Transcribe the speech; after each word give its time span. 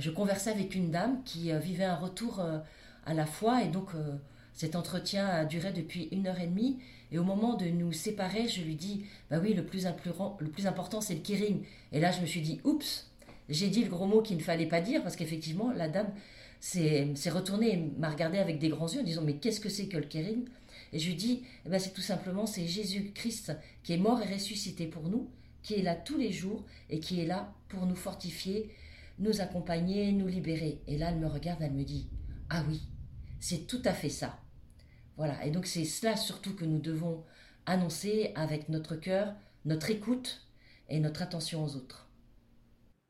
je 0.00 0.10
conversais 0.10 0.50
avec 0.50 0.74
une 0.74 0.90
dame 0.90 1.22
qui 1.24 1.52
vivait 1.58 1.84
un 1.84 1.96
retour 1.96 2.40
à 3.06 3.14
la 3.14 3.26
foi 3.26 3.62
et 3.62 3.68
donc 3.68 3.90
cet 4.54 4.74
entretien 4.74 5.26
a 5.26 5.44
duré 5.44 5.72
depuis 5.72 6.08
une 6.12 6.26
heure 6.26 6.40
et 6.40 6.46
demie 6.46 6.78
et 7.12 7.18
au 7.18 7.24
moment 7.24 7.54
de 7.54 7.66
nous 7.66 7.92
séparer, 7.92 8.48
je 8.48 8.62
lui 8.62 8.74
dis 8.74 9.04
Bah 9.30 9.38
oui, 9.42 9.54
le 9.54 9.64
plus, 9.64 9.86
le 9.86 10.48
plus 10.48 10.66
important, 10.66 11.00
c'est 11.00 11.14
le 11.14 11.20
kering. 11.20 11.62
Et 11.92 12.00
là, 12.00 12.12
je 12.12 12.20
me 12.20 12.26
suis 12.26 12.40
dit 12.40 12.60
Oups, 12.64 13.10
j'ai 13.48 13.68
dit 13.68 13.82
le 13.82 13.90
gros 13.90 14.06
mot 14.06 14.22
qu'il 14.22 14.36
ne 14.36 14.42
fallait 14.42 14.66
pas 14.66 14.80
dire 14.80 15.02
parce 15.02 15.16
qu'effectivement, 15.16 15.72
la 15.72 15.88
dame 15.88 16.12
s'est 16.60 17.30
retournée 17.30 17.72
et 17.72 17.76
m'a 17.98 18.10
regardé 18.10 18.38
avec 18.38 18.58
des 18.58 18.68
grands 18.68 18.88
yeux 18.88 19.00
en 19.00 19.04
disant 19.04 19.22
Mais 19.22 19.34
qu'est-ce 19.34 19.60
que 19.60 19.68
c'est 19.68 19.86
que 19.86 19.96
le 19.96 20.06
kering 20.06 20.44
Et 20.92 20.98
je 20.98 21.08
lui 21.08 21.16
dis 21.16 21.42
eh 21.66 21.68
ben, 21.68 21.78
C'est 21.80 21.92
tout 21.92 22.00
simplement, 22.00 22.46
c'est 22.46 22.66
Jésus-Christ 22.66 23.52
qui 23.82 23.94
est 23.94 23.98
mort 23.98 24.22
et 24.22 24.32
ressuscité 24.32 24.86
pour 24.86 25.08
nous, 25.08 25.28
qui 25.62 25.74
est 25.74 25.82
là 25.82 25.96
tous 25.96 26.16
les 26.16 26.30
jours 26.30 26.64
et 26.90 27.00
qui 27.00 27.20
est 27.20 27.26
là 27.26 27.52
pour 27.68 27.86
nous 27.86 27.96
fortifier, 27.96 28.70
nous 29.20 29.40
accompagner, 29.40 30.12
nous 30.12 30.26
libérer. 30.26 30.82
Et 30.86 30.98
là, 30.98 31.10
elle 31.10 31.18
me 31.18 31.28
regarde, 31.28 31.62
elle 31.62 31.74
me 31.74 31.84
dit 31.84 32.10
Ah 32.48 32.64
oui, 32.68 32.82
c'est 33.38 33.66
tout 33.66 33.82
à 33.84 33.92
fait 33.92 34.08
ça. 34.08 34.40
Voilà, 35.16 35.44
et 35.44 35.50
donc 35.50 35.66
c'est 35.66 35.84
cela 35.84 36.16
surtout 36.16 36.56
que 36.56 36.64
nous 36.64 36.80
devons 36.80 37.24
annoncer 37.66 38.32
avec 38.34 38.68
notre 38.68 38.96
cœur, 38.96 39.34
notre 39.64 39.90
écoute 39.90 40.48
et 40.88 40.98
notre 40.98 41.22
attention 41.22 41.62
aux 41.62 41.76
autres. 41.76 42.10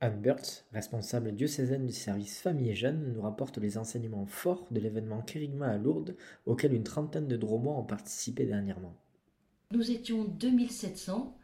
Anne 0.00 0.20
Burtz, 0.20 0.64
responsable 0.72 1.32
diocésaine 1.32 1.86
du 1.86 1.92
service 1.92 2.40
famille 2.40 2.70
et 2.70 2.74
jeunes, 2.74 3.12
nous 3.12 3.22
rapporte 3.22 3.58
les 3.58 3.78
enseignements 3.78 4.26
forts 4.26 4.66
de 4.72 4.80
l'événement 4.80 5.22
Kérigma 5.22 5.68
à 5.68 5.78
Lourdes, 5.78 6.16
auquel 6.44 6.74
une 6.74 6.82
trentaine 6.82 7.28
de 7.28 7.36
Dromois 7.36 7.76
ont 7.76 7.84
participé 7.84 8.44
dernièrement. 8.44 8.96
Nous 9.70 9.92
étions 9.92 10.24
2700. 10.24 11.38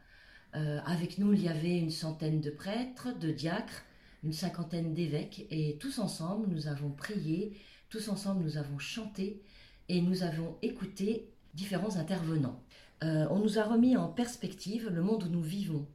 Euh, 0.55 0.79
avec 0.85 1.19
nous, 1.19 1.31
il 1.31 1.43
y 1.43 1.47
avait 1.47 1.77
une 1.77 1.89
centaine 1.89 2.41
de 2.41 2.49
prêtres, 2.49 3.17
de 3.17 3.31
diacres, 3.31 3.85
une 4.23 4.33
cinquantaine 4.33 4.93
d'évêques, 4.93 5.47
et 5.49 5.77
tous 5.79 5.99
ensemble, 5.99 6.47
nous 6.49 6.67
avons 6.67 6.91
prié, 6.91 7.57
tous 7.89 8.09
ensemble, 8.09 8.43
nous 8.43 8.57
avons 8.57 8.77
chanté, 8.77 9.41
et 9.87 10.01
nous 10.01 10.23
avons 10.23 10.57
écouté 10.61 11.29
différents 11.53 11.97
intervenants. 11.97 12.61
Euh, 13.03 13.27
on 13.31 13.39
nous 13.39 13.57
a 13.57 13.63
remis 13.63 13.97
en 13.97 14.07
perspective 14.07 14.89
le 14.89 15.01
monde 15.01 15.23
où 15.23 15.29
nous 15.29 15.41
vivons 15.41 15.87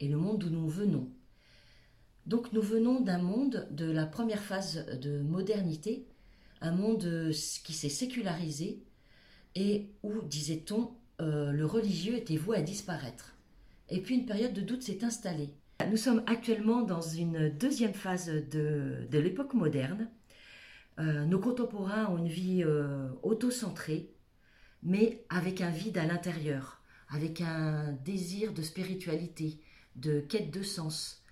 et 0.00 0.08
le 0.08 0.16
monde 0.16 0.44
où 0.44 0.50
nous 0.50 0.68
venons. 0.68 1.08
Donc 2.26 2.52
nous 2.52 2.62
venons 2.62 3.00
d'un 3.00 3.18
monde 3.18 3.66
de 3.70 3.90
la 3.90 4.06
première 4.06 4.42
phase 4.42 4.86
de 5.00 5.20
modernité, 5.20 6.06
un 6.60 6.72
monde 6.72 7.32
qui 7.64 7.72
s'est 7.72 7.88
sécularisé 7.88 8.82
et 9.54 9.90
où, 10.02 10.22
disait-on, 10.22 10.92
euh, 11.20 11.50
le 11.50 11.66
religieux 11.66 12.16
était 12.16 12.36
voué 12.36 12.58
à 12.58 12.62
disparaître. 12.62 13.34
Et 13.88 14.00
puis 14.00 14.14
une 14.14 14.26
période 14.26 14.54
de 14.54 14.60
doute 14.60 14.82
s'est 14.82 15.04
installée. 15.04 15.50
Nous 15.90 15.96
sommes 15.96 16.22
actuellement 16.26 16.82
dans 16.82 17.00
une 17.00 17.48
deuxième 17.48 17.94
phase 17.94 18.26
de, 18.26 19.06
l'époque 19.10 19.54
moderne, 19.54 20.08
euh, 20.98 21.24
nos 21.24 21.38
contemporains 21.38 22.06
ont 22.06 22.18
une 22.18 22.28
vie 22.28 22.62
euh, 22.64 23.08
auto-centrée, 23.22 24.10
mais 24.82 25.24
avec 25.30 25.60
un 25.60 25.70
vide 25.70 25.98
à 25.98 26.04
l'intérieur, 26.04 26.80
avec 27.08 27.40
un 27.40 27.92
désir 28.04 28.52
de 28.52 28.62
spiritualité, 28.62 29.60
de 29.96 30.20
quête 30.20 30.50
de 30.50 30.62
sens, 30.62 31.22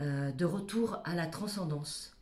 euh, 0.00 0.32
de 0.32 0.44
retour 0.44 1.00
à 1.04 1.14
la 1.14 1.26
transcendance. 1.26 2.16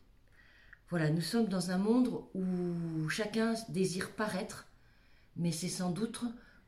Voilà, 0.90 1.10
nous 1.10 1.22
sommes 1.22 1.48
dans 1.48 1.70
un 1.70 1.78
monde 1.78 2.22
où 2.34 3.08
chacun 3.08 3.54
désire 3.70 4.10
paraître, 4.10 4.66
mais 5.36 5.52
c'est 5.52 5.68
sans 5.68 5.90
doute 5.90 6.20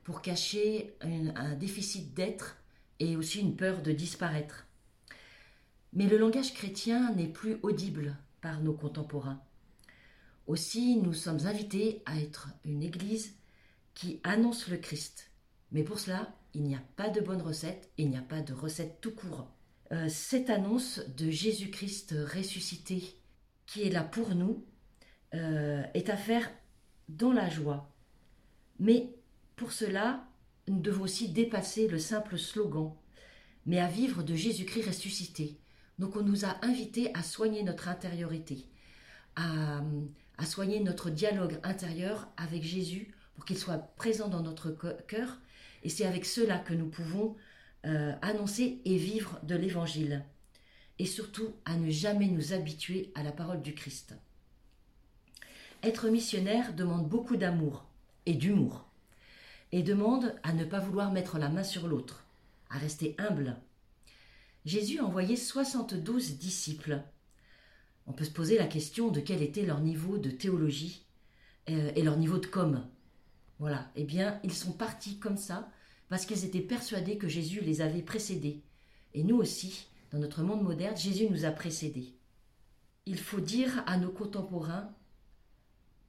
pour 0.02 0.22
cacher 0.22 0.96
un 1.02 1.54
déficit 1.54 2.14
d'être 2.14 2.56
et 3.00 3.16
aussi 3.16 3.40
une 3.40 3.56
peur 3.56 3.82
de 3.82 3.92
disparaître. 3.92 4.66
Mais 5.94 6.06
le 6.06 6.18
langage 6.18 6.52
chrétien 6.52 7.12
n'est 7.12 7.28
plus 7.28 7.58
audible 7.62 8.16
par 8.40 8.60
nos 8.60 8.74
contemporains. 8.74 9.40
Aussi, 10.46 10.96
nous 10.96 11.14
sommes 11.14 11.46
invités 11.46 12.02
à 12.04 12.20
être 12.20 12.48
une 12.64 12.82
Église 12.82 13.36
qui 13.94 14.20
annonce 14.24 14.68
le 14.68 14.76
Christ. 14.76 15.30
Mais 15.72 15.84
pour 15.84 15.98
cela, 16.00 16.34
il 16.52 16.64
n'y 16.64 16.74
a 16.74 16.82
pas 16.96 17.08
de 17.08 17.20
bonne 17.20 17.40
recette, 17.40 17.90
il 17.96 18.10
n'y 18.10 18.16
a 18.16 18.22
pas 18.22 18.40
de 18.40 18.52
recette 18.52 19.00
tout 19.00 19.12
court. 19.14 19.48
Euh, 19.92 20.08
cette 20.08 20.50
annonce 20.50 21.00
de 21.16 21.30
Jésus-Christ 21.30 22.14
ressuscité, 22.34 23.02
qui 23.66 23.82
est 23.82 23.90
là 23.90 24.02
pour 24.02 24.34
nous, 24.34 24.64
euh, 25.34 25.82
est 25.94 26.10
à 26.10 26.16
faire 26.16 26.50
dans 27.08 27.32
la 27.32 27.48
joie. 27.48 27.90
Mais 28.78 29.14
pour 29.56 29.72
cela, 29.72 30.26
nous 30.68 30.80
devons 30.80 31.04
aussi 31.04 31.28
dépasser 31.28 31.86
le 31.86 31.98
simple 31.98 32.38
slogan, 32.38 32.92
mais 33.66 33.78
à 33.78 33.88
vivre 33.88 34.22
de 34.22 34.34
Jésus-Christ 34.34 34.86
ressuscité. 34.86 35.58
Donc 35.98 36.16
on 36.16 36.22
nous 36.22 36.44
a 36.44 36.56
invités 36.62 37.10
à 37.14 37.22
soigner 37.22 37.62
notre 37.62 37.88
intériorité, 37.88 38.66
à, 39.36 39.82
soigner 40.44 40.80
notre 40.80 41.10
dialogue 41.10 41.58
intérieur 41.62 42.28
avec 42.36 42.62
Jésus 42.62 43.14
pour 43.34 43.44
qu'il 43.44 43.58
soit 43.58 43.78
présent 43.96 44.28
dans 44.28 44.42
notre 44.42 44.70
cœur. 45.06 45.38
Et 45.82 45.88
c'est 45.88 46.06
avec 46.06 46.24
cela 46.24 46.58
que 46.58 46.74
nous 46.74 46.88
pouvons 46.88 47.36
euh, 47.86 48.12
annoncer 48.22 48.80
et 48.84 48.96
vivre 48.96 49.38
de 49.42 49.54
l'Évangile. 49.54 50.24
Et 50.98 51.06
surtout 51.06 51.54
à 51.64 51.76
ne 51.76 51.90
jamais 51.90 52.28
nous 52.28 52.52
habituer 52.52 53.12
à 53.14 53.22
la 53.22 53.32
parole 53.32 53.62
du 53.62 53.74
Christ. 53.74 54.14
Être 55.82 56.08
missionnaire 56.08 56.72
demande 56.72 57.08
beaucoup 57.08 57.36
d'amour 57.36 57.84
et 58.26 58.34
d'humour. 58.34 58.86
Et 59.72 59.82
demande 59.82 60.34
à 60.42 60.52
ne 60.52 60.64
pas 60.64 60.78
vouloir 60.78 61.12
mettre 61.12 61.38
la 61.38 61.48
main 61.48 61.64
sur 61.64 61.88
l'autre, 61.88 62.24
à 62.70 62.78
rester 62.78 63.14
humble. 63.18 63.56
Jésus 64.64 64.98
a 64.98 65.04
envoyé 65.04 65.36
72 65.36 66.38
disciples 66.38 67.02
on 68.06 68.12
peut 68.12 68.24
se 68.24 68.30
poser 68.30 68.58
la 68.58 68.66
question 68.66 69.08
de 69.08 69.20
quel 69.20 69.42
était 69.42 69.64
leur 69.64 69.80
niveau 69.80 70.18
de 70.18 70.30
théologie 70.30 71.04
euh, 71.70 71.92
et 71.94 72.02
leur 72.02 72.16
niveau 72.16 72.38
de 72.38 72.46
com. 72.46 72.86
Voilà, 73.58 73.90
eh 73.96 74.04
bien, 74.04 74.40
ils 74.42 74.52
sont 74.52 74.72
partis 74.72 75.18
comme 75.18 75.38
ça 75.38 75.70
parce 76.08 76.26
qu'ils 76.26 76.44
étaient 76.44 76.60
persuadés 76.60 77.16
que 77.16 77.28
Jésus 77.28 77.60
les 77.60 77.80
avait 77.80 78.02
précédés. 78.02 78.62
Et 79.14 79.22
nous 79.22 79.36
aussi, 79.36 79.86
dans 80.10 80.18
notre 80.18 80.42
monde 80.42 80.62
moderne, 80.62 80.96
Jésus 80.96 81.28
nous 81.30 81.44
a 81.44 81.50
précédés. 81.50 82.14
Il 83.06 83.18
faut 83.18 83.40
dire 83.40 83.82
à 83.86 83.96
nos 83.96 84.10
contemporains, 84.10 84.90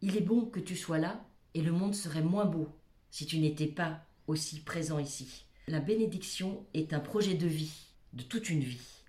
il 0.02 0.18
est 0.18 0.22
bon 0.22 0.46
que 0.46 0.60
tu 0.60 0.76
sois 0.76 1.00
là 1.00 1.26
et 1.54 1.62
le 1.62 1.72
monde 1.72 1.96
serait 1.96 2.22
moins 2.22 2.46
beau 2.46 2.68
si 3.10 3.26
tu 3.26 3.40
n'étais 3.40 3.68
pas 3.68 4.06
aussi 4.28 4.60
présent 4.62 5.00
ici. 5.00 5.46
La 5.68 5.80
bénédiction 5.80 6.66
est 6.74 6.94
un 6.94 7.00
projet 7.00 7.36
de 7.36 7.48
vie, 7.48 7.85
de 8.16 8.24
toute 8.24 8.50
une 8.50 8.64
vie. 8.64 9.04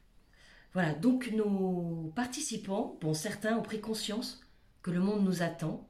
Voilà, 0.72 0.92
donc 0.92 1.30
nos 1.34 2.12
participants, 2.14 2.98
bon, 3.00 3.14
certains 3.14 3.56
ont 3.56 3.62
pris 3.62 3.80
conscience 3.80 4.40
que 4.82 4.90
le 4.90 5.00
monde 5.00 5.24
nous 5.24 5.42
attend, 5.42 5.88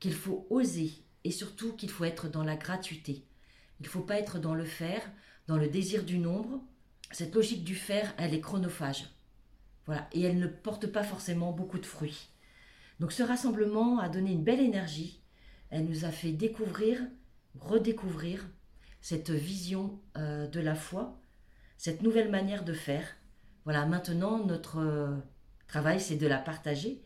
qu'il 0.00 0.14
faut 0.14 0.46
oser 0.50 0.92
et 1.24 1.30
surtout 1.30 1.72
qu'il 1.74 1.90
faut 1.90 2.04
être 2.04 2.28
dans 2.28 2.42
la 2.42 2.56
gratuité. 2.56 3.24
Il 3.80 3.84
ne 3.84 3.88
faut 3.88 4.02
pas 4.02 4.18
être 4.18 4.38
dans 4.38 4.54
le 4.54 4.64
faire, 4.64 5.08
dans 5.46 5.56
le 5.56 5.68
désir 5.68 6.04
du 6.04 6.18
nombre. 6.18 6.60
Cette 7.12 7.34
logique 7.34 7.64
du 7.64 7.74
faire, 7.74 8.12
elle 8.18 8.34
est 8.34 8.40
chronophage. 8.40 9.08
Voilà, 9.86 10.08
et 10.12 10.22
elle 10.22 10.38
ne 10.38 10.46
porte 10.46 10.88
pas 10.88 11.04
forcément 11.04 11.52
beaucoup 11.52 11.78
de 11.78 11.86
fruits. 11.86 12.28
Donc 13.00 13.12
ce 13.12 13.22
rassemblement 13.22 14.00
a 14.00 14.08
donné 14.08 14.32
une 14.32 14.44
belle 14.44 14.60
énergie. 14.60 15.22
Elle 15.70 15.84
nous 15.84 16.04
a 16.04 16.10
fait 16.10 16.32
découvrir, 16.32 17.00
redécouvrir 17.60 18.44
cette 19.00 19.30
vision 19.30 20.00
euh, 20.16 20.46
de 20.48 20.60
la 20.60 20.74
foi, 20.74 21.20
cette 21.78 22.02
nouvelle 22.02 22.30
manière 22.30 22.64
de 22.64 22.74
faire 22.74 23.06
voilà, 23.68 23.84
maintenant, 23.84 24.46
notre 24.46 24.78
euh, 24.78 25.14
travail, 25.66 26.00
c'est 26.00 26.16
de 26.16 26.26
la 26.26 26.38
partager. 26.38 27.02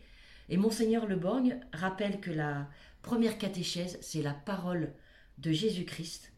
Et 0.49 0.57
Monseigneur 0.57 1.07
Le 1.07 1.17
Borgne 1.17 1.59
rappelle 1.73 2.21
que 2.21 2.31
la 2.31 2.71
première 3.03 3.37
catéchèse, 3.37 3.99
c'est 4.01 4.23
la 4.23 4.33
parole 4.33 4.95
de 5.39 5.51
Jésus-Christ, 5.51 6.33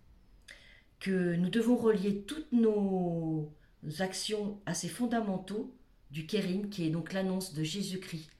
que 0.98 1.36
nous 1.36 1.50
devons 1.50 1.76
relier 1.76 2.22
toutes 2.22 2.50
nos 2.52 3.52
actions 3.98 4.62
à 4.64 4.72
ces 4.72 4.88
fondamentaux 4.88 5.76
du 6.10 6.24
Kérim, 6.24 6.70
qui 6.70 6.86
est 6.86 6.90
donc 6.90 7.12
l'annonce 7.12 7.52
de 7.52 7.62
Jésus-Christ, 7.62 8.30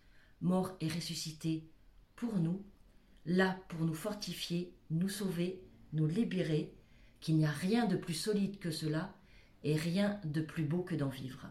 mort 0.40 0.78
et 0.80 0.88
ressuscité 0.88 1.68
pour 2.16 2.38
nous, 2.38 2.64
là 3.26 3.58
pour 3.68 3.80
nous 3.80 3.92
fortifier, 3.92 4.72
nous 4.88 5.10
sauver, 5.10 5.62
nous 5.92 6.06
libérer, 6.06 6.72
qu'il 7.20 7.36
n'y 7.36 7.44
a 7.44 7.50
rien 7.50 7.84
de 7.84 7.98
plus 7.98 8.14
solide 8.14 8.58
que 8.58 8.70
cela 8.70 9.14
et 9.64 9.74
rien 9.74 10.20
de 10.24 10.40
plus 10.40 10.64
beau 10.64 10.82
que 10.82 10.94
d'en 10.94 11.08
vivre. 11.08 11.48